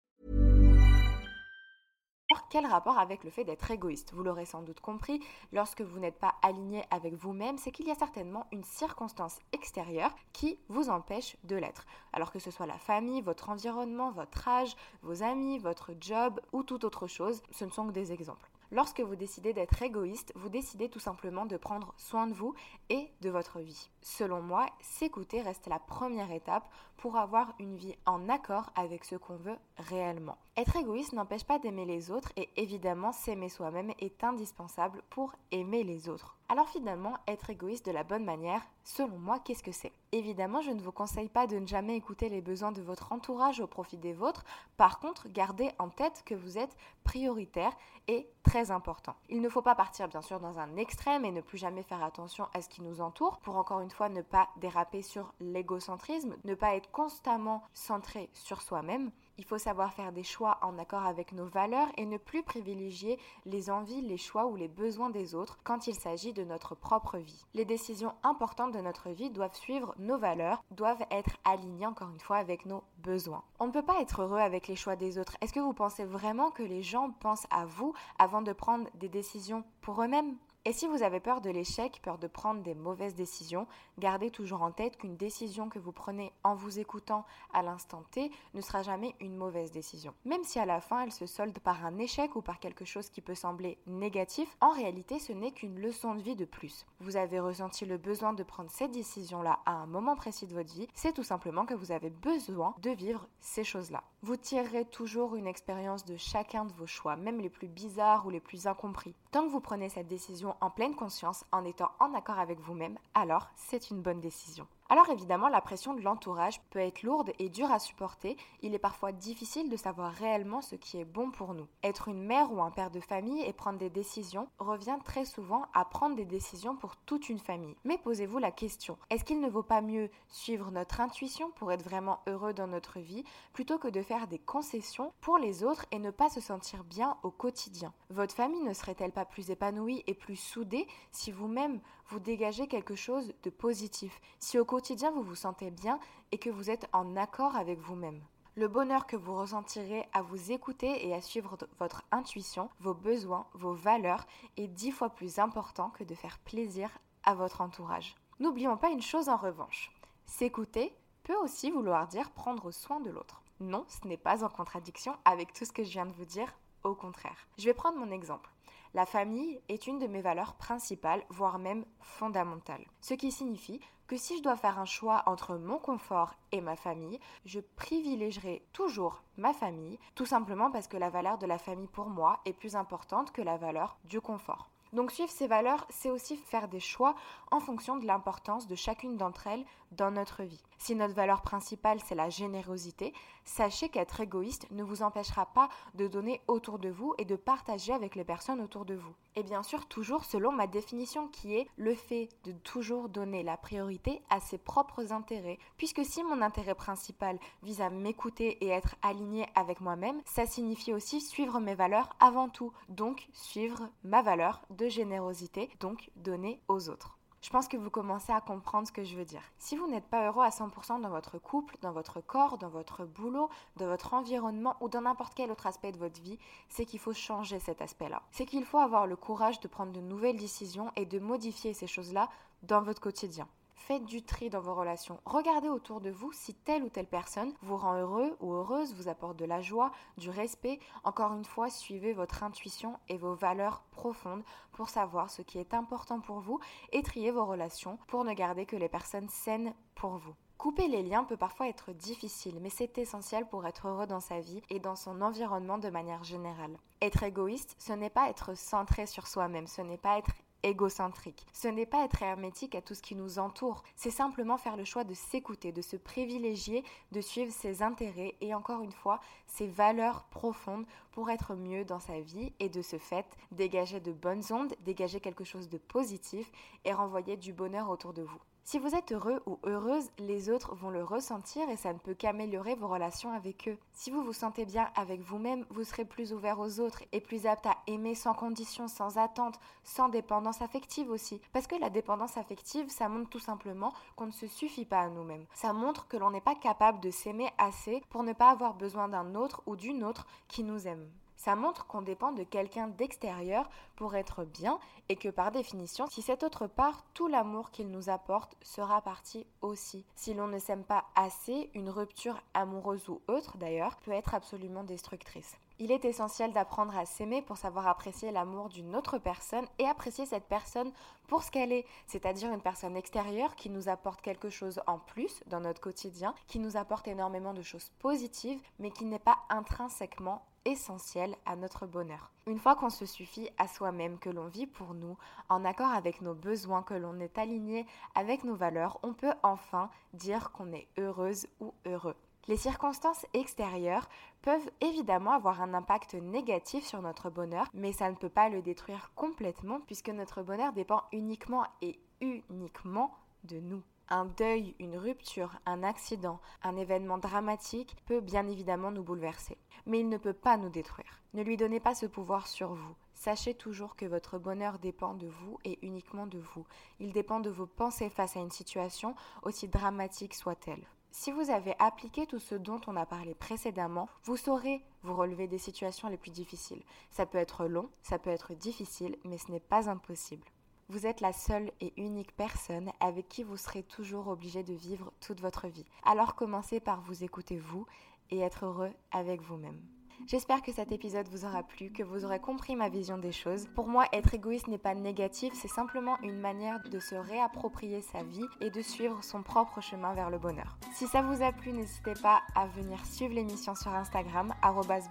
Quel 2.49 2.65
rapport 2.65 2.97
avec 2.97 3.23
le 3.23 3.29
fait 3.29 3.43
d'être 3.43 3.69
égoïste? 3.69 4.11
Vous 4.13 4.23
l'aurez 4.23 4.45
sans 4.45 4.61
doute 4.61 4.79
compris, 4.79 5.19
lorsque 5.51 5.81
vous 5.81 5.99
n'êtes 5.99 6.17
pas 6.17 6.33
aligné 6.41 6.83
avec 6.89 7.13
vous-même, 7.13 7.57
c'est 7.57 7.71
qu'il 7.71 7.87
y 7.87 7.91
a 7.91 7.95
certainement 7.95 8.47
une 8.51 8.63
circonstance 8.63 9.37
extérieure 9.51 10.15
qui 10.33 10.57
vous 10.67 10.89
empêche 10.89 11.35
de 11.43 11.55
l'être. 11.55 11.85
Alors 12.11 12.31
que 12.31 12.39
ce 12.39 12.49
soit 12.49 12.65
la 12.65 12.77
famille, 12.77 13.21
votre 13.21 13.49
environnement, 13.49 14.11
votre 14.11 14.47
âge, 14.47 14.75
vos 15.03 15.21
amis, 15.21 15.59
votre 15.59 15.91
job 15.99 16.39
ou 16.53 16.63
toute 16.63 16.83
autre 16.83 17.07
chose, 17.07 17.41
ce 17.51 17.65
ne 17.65 17.71
sont 17.71 17.87
que 17.87 17.91
des 17.91 18.11
exemples. 18.11 18.49
Lorsque 18.73 19.01
vous 19.01 19.15
décidez 19.15 19.53
d'être 19.53 19.83
égoïste, 19.83 20.33
vous 20.35 20.49
décidez 20.49 20.89
tout 20.89 20.99
simplement 20.99 21.45
de 21.45 21.57
prendre 21.57 21.93
soin 21.95 22.25
de 22.25 22.33
vous 22.33 22.55
et 22.89 23.07
de 23.21 23.29
votre 23.29 23.59
vie. 23.59 23.91
Selon 24.01 24.41
moi, 24.41 24.65
s'écouter 24.81 25.43
reste 25.43 25.67
la 25.67 25.77
première 25.77 26.31
étape 26.31 26.67
pour 27.03 27.17
avoir 27.17 27.53
une 27.59 27.75
vie 27.75 27.97
en 28.05 28.29
accord 28.29 28.69
avec 28.75 29.03
ce 29.03 29.17
qu'on 29.17 29.35
veut 29.35 29.57
réellement. 29.77 30.37
Être 30.55 30.77
égoïste 30.77 31.11
n'empêche 31.11 31.43
pas 31.43 31.59
d'aimer 31.59 31.83
les 31.83 32.11
autres 32.11 32.31
et 32.37 32.47
évidemment 32.55 33.11
s'aimer 33.11 33.49
soi-même 33.49 33.91
est 33.99 34.23
indispensable 34.23 35.01
pour 35.09 35.33
aimer 35.51 35.83
les 35.83 36.07
autres. 36.07 36.37
Alors 36.47 36.69
finalement, 36.69 37.15
être 37.27 37.49
égoïste 37.49 37.85
de 37.87 37.91
la 37.91 38.03
bonne 38.03 38.23
manière, 38.23 38.61
selon 38.83 39.17
moi, 39.17 39.39
qu'est-ce 39.39 39.63
que 39.63 39.71
c'est? 39.71 39.91
Évidemment, 40.11 40.61
je 40.61 40.69
ne 40.69 40.79
vous 40.79 40.91
conseille 40.91 41.29
pas 41.29 41.47
de 41.47 41.57
ne 41.57 41.65
jamais 41.65 41.95
écouter 41.95 42.29
les 42.29 42.41
besoins 42.41 42.71
de 42.71 42.83
votre 42.83 43.11
entourage 43.11 43.59
au 43.59 43.65
profit 43.65 43.97
des 43.97 44.13
vôtres. 44.13 44.45
Par 44.77 44.99
contre, 44.99 45.27
gardez 45.29 45.71
en 45.79 45.89
tête 45.89 46.21
que 46.25 46.35
vous 46.35 46.59
êtes 46.59 46.77
prioritaire 47.03 47.75
et 48.07 48.29
très 48.43 48.69
important. 48.69 49.15
Il 49.29 49.41
ne 49.41 49.49
faut 49.49 49.63
pas 49.63 49.73
partir 49.73 50.07
bien 50.07 50.21
sûr 50.21 50.39
dans 50.39 50.59
un 50.59 50.75
extrême 50.75 51.25
et 51.25 51.31
ne 51.31 51.41
plus 51.41 51.57
jamais 51.57 51.81
faire 51.81 52.03
attention 52.03 52.47
à 52.53 52.61
ce 52.61 52.69
qui 52.69 52.83
nous 52.83 53.01
entoure 53.01 53.39
pour 53.39 53.55
encore 53.55 53.79
une 53.79 53.89
fois 53.89 54.09
ne 54.09 54.21
pas 54.21 54.49
déraper 54.57 55.01
sur 55.01 55.33
l'égocentrisme, 55.39 56.35
ne 56.43 56.53
pas 56.53 56.75
être 56.75 56.91
constamment 56.93 57.63
centré 57.73 58.29
sur 58.31 58.61
soi-même. 58.61 59.11
Il 59.37 59.43
faut 59.45 59.57
savoir 59.57 59.91
faire 59.93 60.13
des 60.13 60.23
choix 60.23 60.59
en 60.61 60.77
accord 60.77 61.05
avec 61.05 61.33
nos 61.33 61.47
valeurs 61.47 61.89
et 61.97 62.05
ne 62.05 62.17
plus 62.17 62.43
privilégier 62.43 63.19
les 63.45 63.71
envies, 63.71 64.01
les 64.01 64.17
choix 64.17 64.45
ou 64.45 64.55
les 64.55 64.67
besoins 64.67 65.09
des 65.09 65.33
autres 65.33 65.57
quand 65.63 65.87
il 65.87 65.95
s'agit 65.95 66.33
de 66.33 66.43
notre 66.43 66.75
propre 66.75 67.17
vie. 67.17 67.45
Les 67.55 67.65
décisions 67.65 68.13
importantes 68.21 68.73
de 68.73 68.79
notre 68.79 69.09
vie 69.09 69.31
doivent 69.31 69.55
suivre 69.55 69.95
nos 69.97 70.19
valeurs, 70.19 70.63
doivent 70.69 71.03
être 71.09 71.35
alignées 71.43 71.87
encore 71.87 72.11
une 72.11 72.19
fois 72.19 72.37
avec 72.37 72.65
nos 72.67 72.83
besoins. 72.99 73.43
On 73.59 73.67
ne 73.67 73.71
peut 73.71 73.81
pas 73.81 73.99
être 73.99 74.21
heureux 74.21 74.39
avec 74.39 74.67
les 74.67 74.75
choix 74.75 74.95
des 74.95 75.17
autres. 75.17 75.35
Est-ce 75.41 75.53
que 75.53 75.59
vous 75.59 75.73
pensez 75.73 76.05
vraiment 76.05 76.51
que 76.51 76.63
les 76.63 76.83
gens 76.83 77.09
pensent 77.09 77.47
à 77.49 77.65
vous 77.65 77.93
avant 78.19 78.43
de 78.43 78.53
prendre 78.53 78.87
des 78.93 79.09
décisions 79.09 79.63
pour 79.81 80.03
eux-mêmes? 80.03 80.37
Et 80.65 80.71
si 80.71 80.87
vous 80.87 81.03
avez 81.03 81.19
peur 81.19 81.41
de 81.41 81.49
l'échec, 81.49 81.99
peur 82.01 82.17
de 82.17 82.27
prendre 82.27 82.63
des 82.63 82.73
mauvaises 82.73 83.15
décisions, 83.15 83.67
gardez 83.99 84.31
toujours 84.31 84.61
en 84.61 84.71
tête 84.71 84.95
qu'une 84.95 85.17
décision 85.17 85.67
que 85.67 85.77
vous 85.77 85.91
prenez 85.91 86.31
en 86.43 86.55
vous 86.55 86.79
écoutant 86.79 87.25
à 87.51 87.61
l'instant 87.61 88.03
T 88.11 88.31
ne 88.53 88.61
sera 88.61 88.81
jamais 88.81 89.13
une 89.19 89.35
mauvaise 89.35 89.71
décision. 89.71 90.13
Même 90.23 90.45
si 90.45 90.59
à 90.59 90.65
la 90.65 90.79
fin 90.79 91.01
elle 91.01 91.11
se 91.11 91.25
solde 91.25 91.59
par 91.59 91.85
un 91.85 91.97
échec 91.97 92.37
ou 92.37 92.41
par 92.41 92.59
quelque 92.59 92.85
chose 92.85 93.09
qui 93.09 93.19
peut 93.19 93.35
sembler 93.35 93.77
négatif, 93.87 94.55
en 94.61 94.71
réalité 94.71 95.19
ce 95.19 95.33
n'est 95.33 95.51
qu'une 95.51 95.81
leçon 95.81 96.15
de 96.15 96.21
vie 96.21 96.37
de 96.37 96.45
plus. 96.45 96.85
Vous 97.01 97.17
avez 97.17 97.41
ressenti 97.41 97.85
le 97.85 97.97
besoin 97.97 98.31
de 98.31 98.43
prendre 98.43 98.71
cette 98.71 98.91
décision-là 98.91 99.59
à 99.65 99.73
un 99.73 99.85
moment 99.85 100.15
précis 100.15 100.47
de 100.47 100.53
votre 100.53 100.73
vie, 100.73 100.87
c'est 100.93 101.13
tout 101.13 101.23
simplement 101.23 101.65
que 101.65 101.73
vous 101.73 101.91
avez 101.91 102.09
besoin 102.09 102.73
de 102.81 102.91
vivre 102.91 103.27
ces 103.41 103.65
choses-là. 103.65 104.01
Vous 104.21 104.37
tirerez 104.37 104.85
toujours 104.85 105.35
une 105.35 105.47
expérience 105.47 106.05
de 106.05 106.15
chacun 106.15 106.63
de 106.63 106.71
vos 106.71 106.87
choix, 106.87 107.17
même 107.17 107.41
les 107.41 107.49
plus 107.49 107.67
bizarres 107.67 108.25
ou 108.25 108.29
les 108.29 108.39
plus 108.39 108.67
incompris. 108.67 109.13
Tant 109.31 109.43
que 109.43 109.51
vous 109.51 109.59
prenez 109.59 109.89
cette 109.89 110.07
décision 110.07 110.52
en 110.61 110.69
pleine 110.69 110.95
conscience, 110.95 111.45
en 111.51 111.65
étant 111.65 111.91
en 111.99 112.13
accord 112.13 112.39
avec 112.39 112.59
vous-même, 112.59 112.97
alors 113.13 113.47
c'est 113.55 113.89
une 113.89 114.01
bonne 114.01 114.21
décision. 114.21 114.67
Alors 114.93 115.09
évidemment, 115.09 115.49
la 115.49 115.59
pression 115.59 115.95
de 115.95 116.01
l'entourage 116.01 116.61
peut 116.69 116.77
être 116.77 117.01
lourde 117.01 117.31
et 117.39 117.49
dure 117.49 117.71
à 117.71 117.79
supporter. 117.79 118.37
Il 118.61 118.75
est 118.75 118.77
parfois 118.77 119.11
difficile 119.11 119.67
de 119.67 119.75
savoir 119.75 120.13
réellement 120.13 120.61
ce 120.61 120.75
qui 120.75 120.99
est 120.99 121.03
bon 121.03 121.31
pour 121.31 121.55
nous. 121.55 121.65
Être 121.81 122.09
une 122.09 122.21
mère 122.21 122.53
ou 122.53 122.61
un 122.61 122.69
père 122.69 122.91
de 122.91 122.99
famille 122.99 123.41
et 123.41 123.53
prendre 123.53 123.79
des 123.79 123.89
décisions 123.89 124.47
revient 124.59 124.99
très 125.03 125.25
souvent 125.25 125.63
à 125.73 125.83
prendre 125.83 126.15
des 126.15 126.25
décisions 126.25 126.75
pour 126.75 126.95
toute 126.95 127.29
une 127.29 127.39
famille. 127.39 127.75
Mais 127.83 127.97
posez-vous 127.97 128.37
la 128.37 128.51
question, 128.51 128.99
est-ce 129.09 129.25
qu'il 129.25 129.41
ne 129.41 129.49
vaut 129.49 129.63
pas 129.63 129.81
mieux 129.81 130.11
suivre 130.27 130.69
notre 130.69 131.01
intuition 131.01 131.49
pour 131.55 131.71
être 131.71 131.83
vraiment 131.83 132.19
heureux 132.27 132.53
dans 132.53 132.67
notre 132.67 132.99
vie 132.99 133.23
plutôt 133.51 133.79
que 133.79 133.87
de 133.87 134.03
faire 134.03 134.27
des 134.27 134.37
concessions 134.37 135.11
pour 135.21 135.39
les 135.39 135.63
autres 135.63 135.87
et 135.89 135.97
ne 135.97 136.11
pas 136.11 136.29
se 136.29 136.39
sentir 136.39 136.83
bien 136.83 137.17
au 137.23 137.31
quotidien? 137.31 137.93
Votre 138.11 138.35
famille 138.35 138.61
ne 138.61 138.73
serait-elle 138.73 139.11
pas 139.11 139.25
plus 139.25 139.49
épanouie 139.49 140.03
et 140.05 140.13
plus 140.13 140.35
soudée 140.35 140.85
si 141.11 141.31
vous-même 141.31 141.81
vous 142.13 142.19
dégagez 142.19 142.67
quelque 142.67 142.93
chose 142.93 143.33
de 143.41 143.49
positif, 143.49 144.21
si 144.39 144.59
au 144.59 144.65
quotidien 144.65 145.09
vous 145.09 145.23
vous 145.23 145.33
sentez 145.33 145.71
bien 145.71 145.99
et 146.31 146.37
que 146.37 146.51
vous 146.51 146.69
êtes 146.69 146.87
en 146.93 147.15
accord 147.15 147.55
avec 147.55 147.79
vous-même. 147.79 148.21
Le 148.53 148.67
bonheur 148.67 149.07
que 149.07 149.15
vous 149.15 149.35
ressentirez 149.35 150.07
à 150.13 150.21
vous 150.21 150.51
écouter 150.51 151.07
et 151.07 151.15
à 151.15 151.21
suivre 151.21 151.57
votre 151.79 152.03
intuition, 152.11 152.69
vos 152.79 152.93
besoins, 152.93 153.47
vos 153.55 153.73
valeurs 153.73 154.27
est 154.57 154.67
dix 154.67 154.91
fois 154.91 155.09
plus 155.09 155.39
important 155.39 155.89
que 155.89 156.03
de 156.03 156.13
faire 156.13 156.37
plaisir 156.37 156.91
à 157.23 157.33
votre 157.33 157.61
entourage. 157.61 158.13
N'oublions 158.39 158.77
pas 158.77 158.91
une 158.91 159.01
chose 159.01 159.27
en 159.27 159.37
revanche. 159.37 159.91
S'écouter 160.27 160.95
peut 161.23 161.37
aussi 161.37 161.71
vouloir 161.71 162.07
dire 162.07 162.29
prendre 162.29 162.69
soin 162.69 162.99
de 162.99 163.09
l'autre. 163.09 163.41
Non, 163.59 163.85
ce 163.87 164.07
n'est 164.07 164.17
pas 164.17 164.43
en 164.43 164.49
contradiction 164.49 165.17
avec 165.25 165.51
tout 165.51 165.65
ce 165.65 165.71
que 165.71 165.83
je 165.83 165.89
viens 165.89 166.05
de 166.05 166.13
vous 166.13 166.25
dire, 166.25 166.53
au 166.83 166.93
contraire. 166.93 167.47
Je 167.57 167.65
vais 167.65 167.73
prendre 167.73 167.97
mon 167.97 168.11
exemple. 168.11 168.51
La 168.95 169.07
famille 169.07 169.59
est 169.69 169.87
une 169.87 169.97
de 169.97 170.05
mes 170.05 170.21
valeurs 170.21 170.53
principales, 170.53 171.23
voire 171.29 171.57
même 171.57 171.83
fondamentales. 171.99 172.85
Ce 173.01 173.15
qui 173.15 173.31
signifie 173.31 173.79
que 174.05 174.17
si 174.17 174.37
je 174.37 174.43
dois 174.43 174.55
faire 174.55 174.77
un 174.77 174.85
choix 174.85 175.23
entre 175.25 175.55
mon 175.55 175.79
confort 175.79 176.35
et 176.51 176.61
ma 176.61 176.75
famille, 176.75 177.19
je 177.45 177.59
privilégierai 177.59 178.63
toujours 178.71 179.23
ma 179.35 179.51
famille, 179.51 179.97
tout 180.13 180.27
simplement 180.27 180.69
parce 180.69 180.87
que 180.87 180.97
la 180.97 181.09
valeur 181.09 181.39
de 181.39 181.47
la 181.47 181.57
famille 181.57 181.87
pour 181.87 182.09
moi 182.09 182.39
est 182.45 182.53
plus 182.53 182.75
importante 182.75 183.31
que 183.31 183.41
la 183.41 183.57
valeur 183.57 183.97
du 184.05 184.21
confort. 184.21 184.69
Donc 184.93 185.09
suivre 185.09 185.31
ces 185.31 185.47
valeurs, 185.47 185.87
c'est 185.89 186.11
aussi 186.11 186.37
faire 186.37 186.67
des 186.67 186.79
choix 186.79 187.15
en 187.49 187.59
fonction 187.59 187.97
de 187.97 188.05
l'importance 188.05 188.67
de 188.67 188.75
chacune 188.75 189.17
d'entre 189.17 189.47
elles 189.47 189.65
dans 189.91 190.11
notre 190.11 190.43
vie. 190.43 190.61
Si 190.83 190.95
notre 190.95 191.13
valeur 191.13 191.43
principale, 191.43 192.01
c'est 192.05 192.13
la 192.13 192.29
générosité, 192.29 193.13
sachez 193.45 193.87
qu'être 193.87 194.19
égoïste 194.19 194.69
ne 194.69 194.83
vous 194.83 195.01
empêchera 195.01 195.45
pas 195.45 195.69
de 195.93 196.07
donner 196.07 196.41
autour 196.49 196.77
de 196.77 196.89
vous 196.89 197.13
et 197.17 197.23
de 197.23 197.37
partager 197.37 197.93
avec 197.93 198.15
les 198.15 198.25
personnes 198.25 198.59
autour 198.59 198.83
de 198.83 198.93
vous. 198.93 199.13
Et 199.37 199.43
bien 199.43 199.63
sûr, 199.63 199.85
toujours 199.85 200.25
selon 200.25 200.51
ma 200.51 200.67
définition 200.67 201.29
qui 201.29 201.55
est 201.55 201.69
le 201.77 201.95
fait 201.95 202.27
de 202.43 202.51
toujours 202.51 203.07
donner 203.07 203.43
la 203.43 203.55
priorité 203.55 204.21
à 204.29 204.41
ses 204.41 204.57
propres 204.57 205.13
intérêts. 205.13 205.57
Puisque 205.77 206.03
si 206.03 206.21
mon 206.21 206.41
intérêt 206.41 206.75
principal 206.75 207.39
vise 207.61 207.79
à 207.79 207.89
m'écouter 207.89 208.61
et 208.61 208.67
être 208.67 208.97
aligné 209.01 209.47
avec 209.55 209.79
moi-même, 209.79 210.21
ça 210.25 210.45
signifie 210.45 210.91
aussi 210.91 211.21
suivre 211.21 211.61
mes 211.61 211.75
valeurs 211.75 212.13
avant 212.19 212.49
tout. 212.49 212.73
Donc 212.89 213.29
suivre 213.31 213.87
ma 214.03 214.21
valeur 214.21 214.61
de 214.69 214.89
générosité, 214.89 215.69
donc 215.79 216.11
donner 216.17 216.59
aux 216.67 216.89
autres. 216.89 217.17
Je 217.43 217.49
pense 217.49 217.67
que 217.67 217.75
vous 217.75 217.89
commencez 217.89 218.31
à 218.31 218.39
comprendre 218.39 218.87
ce 218.87 218.93
que 218.93 219.03
je 219.03 219.17
veux 219.17 219.25
dire. 219.25 219.41
Si 219.59 219.75
vous 219.75 219.85
n'êtes 219.85 220.07
pas 220.07 220.27
heureux 220.27 220.45
à 220.45 220.49
100% 220.49 221.01
dans 221.01 221.09
votre 221.09 221.37
couple, 221.39 221.75
dans 221.81 221.91
votre 221.91 222.21
corps, 222.21 222.57
dans 222.57 222.69
votre 222.69 223.03
boulot, 223.03 223.49
dans 223.75 223.87
votre 223.87 224.13
environnement 224.13 224.77
ou 224.79 224.87
dans 224.87 225.01
n'importe 225.01 225.33
quel 225.33 225.51
autre 225.51 225.67
aspect 225.67 225.91
de 225.91 225.97
votre 225.97 226.21
vie, 226.21 226.39
c'est 226.69 226.85
qu'il 226.85 227.01
faut 227.01 227.13
changer 227.13 227.59
cet 227.59 227.81
aspect-là. 227.81 228.21
C'est 228.31 228.45
qu'il 228.45 228.63
faut 228.63 228.77
avoir 228.77 229.07
le 229.07 229.17
courage 229.17 229.59
de 229.59 229.67
prendre 229.67 229.91
de 229.91 229.99
nouvelles 229.99 230.37
décisions 230.37 230.93
et 230.95 231.05
de 231.05 231.19
modifier 231.19 231.73
ces 231.73 231.85
choses-là 231.85 232.29
dans 232.61 232.81
votre 232.81 233.01
quotidien. 233.01 233.49
Faites 233.75 234.05
du 234.05 234.23
tri 234.23 234.49
dans 234.49 234.61
vos 234.61 234.75
relations. 234.75 235.19
Regardez 235.25 235.67
autour 235.67 235.99
de 235.99 236.09
vous 236.09 236.31
si 236.31 236.53
telle 236.53 236.83
ou 236.83 236.89
telle 236.89 237.07
personne 237.07 237.53
vous 237.61 237.75
rend 237.75 237.95
heureux 237.95 238.37
ou 238.39 238.53
heureuse, 238.53 238.93
vous 238.95 239.09
apporte 239.09 239.37
de 239.37 239.45
la 239.45 239.61
joie, 239.61 239.91
du 240.17 240.29
respect. 240.29 240.79
Encore 241.03 241.33
une 241.33 241.43
fois, 241.43 241.69
suivez 241.69 242.13
votre 242.13 242.43
intuition 242.43 242.97
et 243.09 243.17
vos 243.17 243.33
valeurs 243.33 243.83
profondes 243.91 244.43
pour 244.71 244.89
savoir 244.89 245.29
ce 245.29 245.41
qui 245.41 245.59
est 245.59 245.73
important 245.73 246.21
pour 246.21 246.39
vous 246.39 246.59
et 246.91 247.03
trier 247.03 247.31
vos 247.31 247.45
relations 247.45 247.97
pour 248.07 248.23
ne 248.23 248.33
garder 248.33 248.65
que 248.65 248.77
les 248.77 248.89
personnes 248.89 249.29
saines 249.29 249.73
pour 249.95 250.17
vous. 250.17 250.35
Couper 250.57 250.87
les 250.87 251.03
liens 251.03 251.25
peut 251.25 251.35
parfois 251.35 251.67
être 251.67 251.91
difficile, 251.91 252.59
mais 252.61 252.69
c'est 252.69 252.97
essentiel 252.97 253.45
pour 253.49 253.65
être 253.65 253.89
heureux 253.89 254.07
dans 254.07 254.21
sa 254.21 254.39
vie 254.39 254.61
et 254.69 254.79
dans 254.79 254.95
son 254.95 255.21
environnement 255.21 255.77
de 255.77 255.89
manière 255.89 256.23
générale. 256.23 256.77
Être 257.01 257.23
égoïste, 257.23 257.75
ce 257.79 257.91
n'est 257.91 258.09
pas 258.09 258.29
être 258.29 258.55
centré 258.55 259.05
sur 259.05 259.27
soi-même, 259.27 259.67
ce 259.67 259.81
n'est 259.81 259.97
pas 259.97 260.17
être 260.17 260.31
égocentrique. 260.63 261.45
Ce 261.53 261.67
n'est 261.67 261.85
pas 261.85 262.05
être 262.05 262.23
hermétique 262.23 262.75
à 262.75 262.81
tout 262.81 262.95
ce 262.95 263.01
qui 263.01 263.15
nous 263.15 263.39
entoure, 263.39 263.83
c'est 263.95 264.11
simplement 264.11 264.57
faire 264.57 264.77
le 264.77 264.85
choix 264.85 265.03
de 265.03 265.13
s'écouter, 265.13 265.71
de 265.71 265.81
se 265.81 265.97
privilégier, 265.97 266.83
de 267.11 267.21
suivre 267.21 267.51
ses 267.51 267.83
intérêts 267.83 268.35
et 268.41 268.53
encore 268.53 268.81
une 268.81 268.91
fois 268.91 269.19
ses 269.45 269.67
valeurs 269.67 270.23
profondes 270.25 270.85
pour 271.11 271.29
être 271.29 271.55
mieux 271.55 271.85
dans 271.85 271.99
sa 271.99 272.19
vie 272.19 272.53
et 272.59 272.69
de 272.69 272.81
ce 272.81 272.97
fait 272.97 273.25
dégager 273.51 273.99
de 273.99 274.11
bonnes 274.11 274.43
ondes, 274.51 274.73
dégager 274.81 275.19
quelque 275.19 275.43
chose 275.43 275.69
de 275.69 275.77
positif 275.77 276.51
et 276.85 276.93
renvoyer 276.93 277.37
du 277.37 277.53
bonheur 277.53 277.89
autour 277.89 278.13
de 278.13 278.23
vous. 278.23 278.41
Si 278.65 278.79
vous 278.79 278.95
êtes 278.95 279.11
heureux 279.11 279.41
ou 279.45 279.59
heureuse, 279.65 280.09
les 280.17 280.49
autres 280.49 280.73
vont 280.73 280.89
le 280.89 281.03
ressentir 281.03 281.69
et 281.69 281.75
ça 281.75 281.91
ne 281.91 281.99
peut 281.99 282.13
qu'améliorer 282.13 282.75
vos 282.75 282.87
relations 282.87 283.33
avec 283.33 283.67
eux. 283.67 283.77
Si 283.91 284.09
vous 284.09 284.23
vous 284.23 284.31
sentez 284.31 284.63
bien 284.65 284.89
avec 284.95 285.19
vous-même, 285.19 285.65
vous 285.69 285.83
serez 285.83 286.05
plus 286.05 286.31
ouvert 286.31 286.59
aux 286.59 286.79
autres 286.79 287.03
et 287.11 287.19
plus 287.19 287.45
apte 287.45 287.65
à 287.65 287.77
aimer 287.87 288.15
sans 288.15 288.33
condition, 288.33 288.87
sans 288.87 289.17
attente, 289.17 289.59
sans 289.83 290.07
dépendance 290.07 290.61
affective 290.61 291.09
aussi. 291.09 291.41
Parce 291.51 291.67
que 291.67 291.75
la 291.75 291.89
dépendance 291.89 292.37
affective, 292.37 292.89
ça 292.89 293.09
montre 293.09 293.29
tout 293.29 293.39
simplement 293.39 293.93
qu'on 294.15 294.27
ne 294.27 294.31
se 294.31 294.47
suffit 294.47 294.85
pas 294.85 295.01
à 295.01 295.09
nous-mêmes. 295.09 295.45
Ça 295.53 295.73
montre 295.73 296.07
que 296.07 296.17
l'on 296.17 296.31
n'est 296.31 296.39
pas 296.39 296.55
capable 296.55 297.01
de 297.01 297.11
s'aimer 297.11 297.49
assez 297.57 298.01
pour 298.09 298.23
ne 298.23 298.31
pas 298.31 298.49
avoir 298.49 298.75
besoin 298.75 299.09
d'un 299.09 299.35
autre 299.35 299.61
ou 299.65 299.75
d'une 299.75 300.05
autre 300.05 300.25
qui 300.47 300.63
nous 300.63 300.87
aime. 300.87 301.09
Ça 301.43 301.57
montre 301.57 301.85
qu'on 301.87 302.01
dépend 302.01 302.31
de 302.31 302.43
quelqu'un 302.43 302.87
d'extérieur 302.87 303.69
pour 303.97 304.15
être 304.15 304.45
bien 304.45 304.79
et 305.09 305.17
que 305.17 305.27
par 305.27 305.51
définition, 305.51 306.07
si 306.07 306.21
cette 306.21 306.41
autre 306.41 306.67
part, 306.67 307.03
tout 307.13 307.27
l'amour 307.27 307.71
qu'il 307.71 307.91
nous 307.91 308.09
apporte 308.09 308.55
sera 308.61 309.01
parti 309.01 309.45
aussi. 309.59 310.05
Si 310.15 310.33
l'on 310.33 310.47
ne 310.47 310.57
s'aime 310.57 310.85
pas 310.85 311.03
assez, 311.15 311.69
une 311.73 311.89
rupture 311.89 312.41
amoureuse 312.53 313.09
ou 313.09 313.19
autre 313.27 313.57
d'ailleurs 313.57 313.97
peut 313.97 314.13
être 314.13 314.35
absolument 314.35 314.85
destructrice. 314.85 315.57
Il 315.79 315.91
est 315.91 316.05
essentiel 316.05 316.53
d'apprendre 316.53 316.97
à 316.97 317.05
s'aimer 317.05 317.41
pour 317.41 317.57
savoir 317.57 317.87
apprécier 317.87 318.31
l'amour 318.31 318.69
d'une 318.69 318.95
autre 318.95 319.17
personne 319.17 319.67
et 319.79 319.85
apprécier 319.85 320.25
cette 320.25 320.47
personne 320.47 320.93
pour 321.27 321.43
ce 321.43 321.51
qu'elle 321.51 321.73
est, 321.73 321.85
c'est-à-dire 322.07 322.53
une 322.53 322.61
personne 322.61 322.95
extérieure 322.95 323.57
qui 323.57 323.69
nous 323.69 323.89
apporte 323.89 324.21
quelque 324.21 324.49
chose 324.49 324.79
en 324.87 324.97
plus 324.97 325.43
dans 325.47 325.59
notre 325.59 325.81
quotidien, 325.81 326.35
qui 326.47 326.59
nous 326.59 326.77
apporte 326.77 327.09
énormément 327.09 327.53
de 327.53 327.63
choses 327.63 327.91
positives, 327.99 328.61
mais 328.79 328.91
qui 328.91 329.03
n'est 329.03 329.19
pas 329.19 329.39
intrinsèquement 329.49 330.41
essentiel 330.65 331.35
à 331.45 331.55
notre 331.55 331.85
bonheur. 331.85 332.31
Une 332.47 332.59
fois 332.59 332.75
qu'on 332.75 332.89
se 332.89 333.05
suffit 333.05 333.49
à 333.57 333.67
soi-même, 333.67 334.19
que 334.19 334.29
l'on 334.29 334.47
vit 334.47 334.67
pour 334.67 334.93
nous, 334.93 335.17
en 335.49 335.65
accord 335.65 335.91
avec 335.91 336.21
nos 336.21 336.33
besoins, 336.33 336.83
que 336.83 336.93
l'on 336.93 337.19
est 337.19 337.37
aligné 337.37 337.85
avec 338.15 338.43
nos 338.43 338.55
valeurs, 338.55 338.99
on 339.03 339.13
peut 339.13 339.33
enfin 339.43 339.89
dire 340.13 340.51
qu'on 340.51 340.71
est 340.73 340.87
heureuse 340.97 341.47
ou 341.59 341.73
heureux. 341.85 342.15
Les 342.47 342.57
circonstances 342.57 343.25
extérieures 343.33 344.09
peuvent 344.41 344.69
évidemment 344.81 345.31
avoir 345.31 345.61
un 345.61 345.73
impact 345.73 346.15
négatif 346.15 346.85
sur 346.85 347.01
notre 347.01 347.29
bonheur, 347.29 347.67
mais 347.73 347.93
ça 347.93 348.09
ne 348.09 348.15
peut 348.15 348.27
pas 348.27 348.49
le 348.49 348.61
détruire 348.61 349.11
complètement 349.15 349.79
puisque 349.79 350.09
notre 350.09 350.43
bonheur 350.43 350.73
dépend 350.73 351.03
uniquement 351.13 351.65
et 351.81 351.97
uniquement 352.19 353.15
de 353.45 353.59
nous. 353.59 353.81
Un 354.09 354.25
deuil, 354.25 354.75
une 354.79 354.97
rupture, 354.97 355.51
un 355.65 355.81
accident, 355.81 356.39
un 356.61 356.75
événement 356.75 357.17
dramatique 357.17 357.95
peut 358.05 358.19
bien 358.19 358.47
évidemment 358.47 358.91
nous 358.91 359.03
bouleverser. 359.03 359.57
Mais 359.85 360.01
il 360.01 360.09
ne 360.09 360.17
peut 360.17 360.33
pas 360.33 360.57
nous 360.57 360.69
détruire. 360.69 361.21
Ne 361.33 361.41
lui 361.41 361.57
donnez 361.57 361.79
pas 361.79 361.95
ce 361.95 362.05
pouvoir 362.05 362.47
sur 362.47 362.73
vous. 362.73 362.95
Sachez 363.13 363.53
toujours 363.53 363.95
que 363.95 364.05
votre 364.05 364.37
bonheur 364.37 364.79
dépend 364.79 365.13
de 365.13 365.27
vous 365.27 365.57
et 365.63 365.79
uniquement 365.85 366.27
de 366.27 366.39
vous. 366.39 366.65
Il 366.99 367.13
dépend 367.13 367.39
de 367.39 367.49
vos 367.49 367.65
pensées 367.65 368.09
face 368.09 368.35
à 368.35 368.41
une 368.41 368.51
situation, 368.51 369.15
aussi 369.43 369.67
dramatique 369.67 370.33
soit-elle. 370.33 370.85
Si 371.15 371.31
vous 371.31 371.51
avez 371.51 371.75
appliqué 371.79 372.25
tout 372.25 372.39
ce 372.39 372.55
dont 372.55 372.81
on 372.87 372.95
a 372.95 373.05
parlé 373.05 373.35
précédemment, 373.35 374.09
vous 374.23 374.35
saurez 374.35 374.83
vous 375.03 375.15
relever 375.15 375.47
des 375.47 375.59
situations 375.59 376.09
les 376.09 376.17
plus 376.17 376.31
difficiles. 376.31 376.83
Ça 377.11 377.25
peut 377.25 377.37
être 377.37 377.65
long, 377.65 377.89
ça 378.01 378.17
peut 378.19 378.31
être 378.31 378.55
difficile, 378.55 379.17
mais 379.23 379.37
ce 379.37 379.51
n'est 379.51 379.59
pas 379.59 379.89
impossible. 379.89 380.47
Vous 380.89 381.05
êtes 381.07 381.21
la 381.21 381.33
seule 381.33 381.71
et 381.79 381.93
unique 381.97 382.35
personne 382.35 382.91
avec 382.99 383.29
qui 383.29 383.43
vous 383.43 383.57
serez 383.57 383.83
toujours 383.83 384.27
obligé 384.27 384.63
de 384.63 384.73
vivre 384.73 385.13
toute 385.21 385.39
votre 385.39 385.67
vie. 385.67 385.85
Alors 386.03 386.35
commencez 386.35 386.79
par 386.79 387.01
vous 387.01 387.23
écouter 387.23 387.57
vous 387.57 387.85
et 388.29 388.39
être 388.39 388.65
heureux 388.65 388.91
avec 389.11 389.41
vous-même. 389.41 389.81
J'espère 390.25 390.61
que 390.61 390.71
cet 390.71 390.93
épisode 390.93 391.27
vous 391.29 391.43
aura 391.43 391.63
plu, 391.63 391.91
que 391.91 392.01
vous 392.01 392.23
aurez 392.23 392.39
compris 392.39 392.77
ma 392.77 392.87
vision 392.87 393.17
des 393.17 393.33
choses. 393.33 393.67
Pour 393.75 393.87
moi, 393.87 394.05
être 394.13 394.33
égoïste 394.33 394.67
n'est 394.67 394.77
pas 394.77 394.95
négatif, 394.95 395.53
c'est 395.53 395.67
simplement 395.67 396.17
une 396.21 396.39
manière 396.39 396.81
de 396.89 396.99
se 396.99 397.15
réapproprier 397.15 398.01
sa 398.01 398.23
vie 398.23 398.45
et 398.61 398.69
de 398.69 398.81
suivre 398.81 399.21
son 399.21 399.43
propre 399.43 399.81
chemin 399.81 400.13
vers 400.13 400.29
le 400.29 400.39
bonheur. 400.39 400.77
Si 400.93 401.07
ça 401.07 401.21
vous 401.21 401.43
a 401.43 401.51
plu, 401.51 401.73
n'hésitez 401.73 402.13
pas 402.13 402.41
à 402.55 402.67
venir 402.67 403.05
suivre 403.05 403.33
l'émission 403.33 403.75
sur 403.75 403.93
Instagram, 403.93 404.53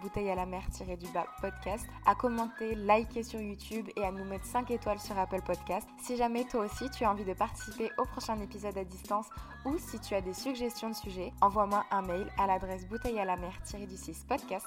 bouteille 0.00 0.30
à 0.30 0.34
la 0.34 0.46
mer 0.46 0.62
du 0.98 1.08
bas 1.08 1.26
podcast, 1.40 1.86
à 2.06 2.14
commenter, 2.14 2.74
liker 2.74 3.22
sur 3.22 3.40
YouTube 3.40 3.88
et 3.96 4.04
à 4.04 4.12
nous 4.12 4.24
mettre 4.24 4.46
5 4.46 4.70
étoiles 4.70 4.98
sur 4.98 5.18
Apple 5.18 5.42
Podcast. 5.42 5.86
Si 6.02 6.16
jamais 6.16 6.44
toi 6.44 6.64
aussi 6.64 6.88
tu 6.90 7.04
as 7.04 7.10
envie 7.10 7.24
de 7.24 7.34
participer 7.34 7.90
au 7.98 8.04
prochain 8.04 8.40
épisode 8.40 8.78
à 8.78 8.84
distance 8.84 9.26
ou 9.64 9.76
si 9.78 9.98
tu 10.00 10.14
as 10.14 10.20
des 10.20 10.34
suggestions 10.34 10.90
de 10.90 10.94
sujets, 10.94 11.32
envoie-moi 11.40 11.84
un 11.90 12.02
mail 12.02 12.26
à 12.38 12.46
l'adresse 12.46 12.86
bouteille 12.86 13.18
à 13.18 13.24
la 13.24 13.36
mer 13.36 13.52
du 13.86 13.96
6 13.96 14.24
podcast 14.28 14.66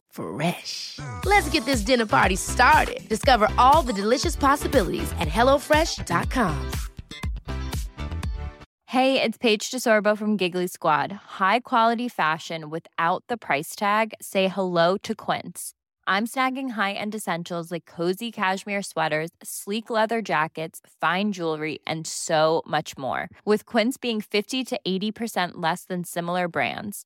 Fresh. 0.11 0.99
Let's 1.25 1.49
get 1.49 1.65
this 1.65 1.81
dinner 1.81 2.05
party 2.05 2.35
started. 2.35 3.01
Discover 3.09 3.49
all 3.57 3.81
the 3.81 3.93
delicious 3.93 4.35
possibilities 4.35 5.11
at 5.19 5.27
HelloFresh.com. 5.27 6.71
Hey, 8.85 9.21
it's 9.21 9.37
Paige 9.37 9.71
DeSorbo 9.71 10.17
from 10.17 10.35
Giggly 10.35 10.67
Squad. 10.67 11.13
High 11.39 11.61
quality 11.61 12.09
fashion 12.09 12.69
without 12.69 13.23
the 13.29 13.37
price 13.37 13.73
tag? 13.73 14.13
Say 14.19 14.49
hello 14.49 14.97
to 14.97 15.15
Quince. 15.15 15.73
I'm 16.07 16.27
snagging 16.27 16.71
high 16.71 16.91
end 16.91 17.15
essentials 17.15 17.71
like 17.71 17.85
cozy 17.85 18.31
cashmere 18.33 18.81
sweaters, 18.81 19.29
sleek 19.41 19.89
leather 19.89 20.21
jackets, 20.21 20.81
fine 20.99 21.31
jewelry, 21.31 21.79
and 21.87 22.05
so 22.05 22.63
much 22.67 22.97
more. 22.97 23.29
With 23.45 23.65
Quince 23.65 23.95
being 23.95 24.19
50 24.19 24.65
to 24.65 24.79
80% 24.85 25.51
less 25.55 25.85
than 25.85 26.03
similar 26.03 26.49
brands 26.49 27.05